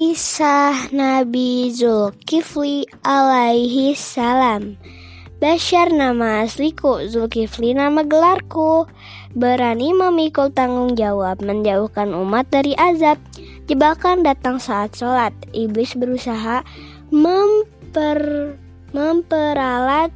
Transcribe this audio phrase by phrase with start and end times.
[0.00, 4.80] Kisah Nabi Zulkifli alaihi salam.
[5.36, 8.88] Bashar nama asliku, Zulkifli nama gelarku.
[9.36, 13.20] Berani memikul tanggung jawab menjauhkan umat dari azab.
[13.68, 15.36] Jebakan datang saat sholat.
[15.52, 16.64] Iblis berusaha
[17.12, 18.56] memper,
[18.96, 20.08] memperalat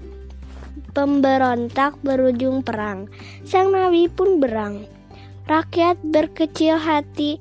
[0.96, 3.12] pemberontak berujung perang.
[3.45, 4.89] Sang Nabi pun berang.
[5.45, 7.37] Rakyat berkecil hati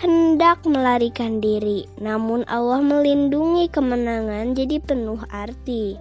[0.00, 6.00] hendak melarikan diri, namun Allah melindungi kemenangan jadi penuh arti.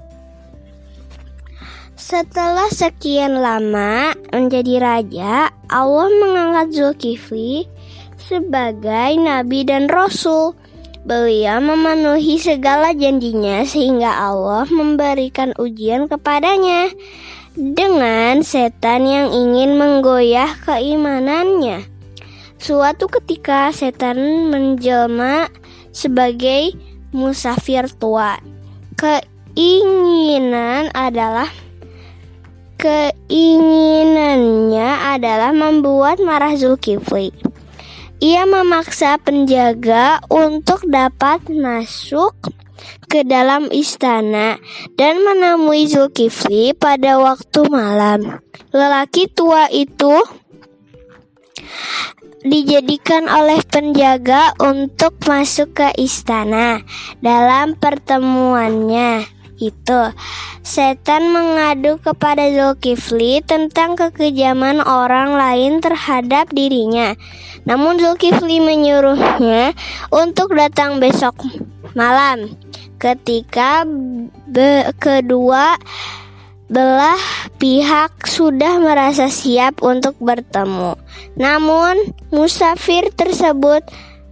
[2.00, 7.68] Setelah sekian lama menjadi raja, Allah mengangkat Zulkifli
[8.16, 10.56] sebagai nabi dan rasul.
[11.04, 16.92] Beliau memenuhi segala janjinya sehingga Allah memberikan ujian kepadanya
[17.56, 21.99] dengan setan yang ingin menggoyah keimanannya.
[22.60, 25.48] Suatu ketika setan menjelma
[25.96, 26.76] sebagai
[27.16, 28.36] musafir tua.
[29.00, 31.48] Keinginan adalah
[32.76, 37.32] keinginannya adalah membuat marah Zulkifli.
[38.20, 42.36] Ia memaksa penjaga untuk dapat masuk
[43.08, 44.60] ke dalam istana
[45.00, 48.44] dan menemui Zulkifli pada waktu malam.
[48.76, 50.20] Lelaki tua itu
[52.44, 56.84] dijadikan oleh penjaga untuk masuk ke istana.
[57.20, 59.28] Dalam pertemuannya
[59.60, 60.02] itu,
[60.64, 67.12] setan mengadu kepada Zulkifli tentang kekejaman orang lain terhadap dirinya.
[67.68, 69.76] Namun Zulkifli menyuruhnya
[70.16, 71.36] untuk datang besok
[71.92, 72.56] malam.
[73.00, 73.88] Ketika
[75.00, 75.80] kedua
[76.70, 77.18] belah
[77.58, 80.94] pihak sudah merasa siap untuk bertemu.
[81.34, 83.82] Namun, musafir tersebut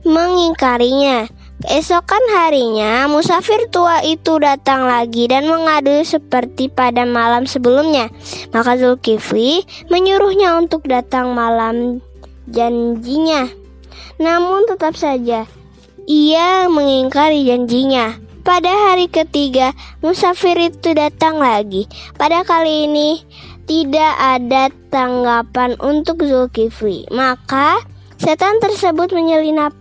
[0.06, 1.28] mengingkarinya.
[1.58, 8.14] Keesokan harinya, musafir tua itu datang lagi dan mengadu seperti pada malam sebelumnya.
[8.54, 11.98] Maka Zulkifli menyuruhnya untuk datang malam
[12.46, 13.50] janjinya.
[14.22, 15.50] Namun tetap saja,
[16.06, 18.27] ia mengingkari janjinya.
[18.48, 21.84] Pada hari ketiga, musafir itu datang lagi.
[22.16, 23.20] Pada kali ini,
[23.68, 27.12] tidak ada tanggapan untuk Zulkifli.
[27.12, 27.84] Maka,
[28.16, 29.76] setan tersebut menyelinap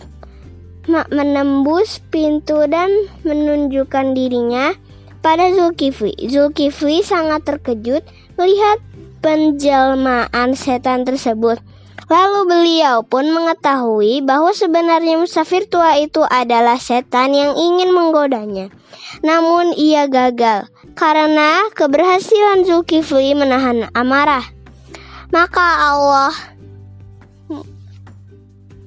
[0.91, 2.91] menembus pintu dan
[3.23, 4.75] menunjukkan dirinya
[5.23, 6.27] pada Zulkifli.
[6.27, 8.03] Zulkifli sangat terkejut
[8.35, 8.83] melihat
[9.23, 11.63] penjelmaan setan tersebut.
[12.07, 18.71] Lalu beliau pun mengetahui bahwa sebenarnya musafir tua itu adalah setan yang ingin menggodanya.
[19.27, 24.47] Namun ia gagal karena keberhasilan Zulkifli menahan amarah.
[25.35, 26.35] Maka Allah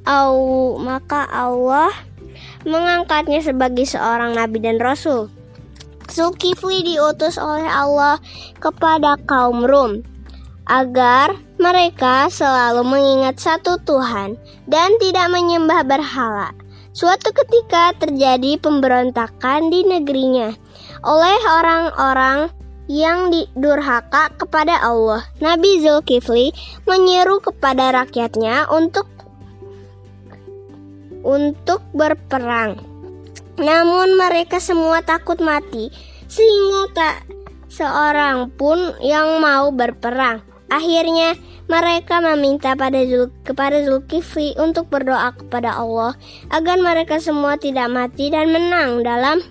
[0.08, 1.92] au, maka Allah
[2.64, 5.28] mengangkatnya sebagai seorang nabi dan rasul.
[6.08, 8.18] Zulkifli diutus oleh Allah
[8.64, 10.08] kepada kaum Rum
[10.70, 14.38] agar mereka selalu mengingat satu Tuhan
[14.70, 16.54] dan tidak menyembah berhala.
[16.94, 20.54] Suatu ketika terjadi pemberontakan di negerinya
[21.02, 22.54] oleh orang-orang
[22.90, 25.22] yang didurhaka kepada Allah.
[25.42, 26.54] Nabi Zulkifli
[26.90, 29.06] menyeru kepada rakyatnya untuk
[31.22, 32.82] untuk berperang.
[33.62, 35.94] Namun mereka semua takut mati
[36.26, 37.16] sehingga tak
[37.70, 40.42] seorang pun yang mau berperang.
[40.70, 41.34] Akhirnya
[41.70, 46.18] mereka meminta pada Zul, kepada Zulkifli untuk berdoa kepada Allah
[46.50, 49.42] agar mereka semua tidak mati dan menang dalam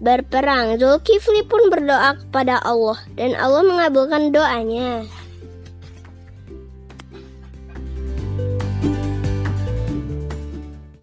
[0.00, 0.80] berperang.
[0.80, 5.21] Zulkifli pun berdoa kepada Allah dan Allah mengabulkan doanya.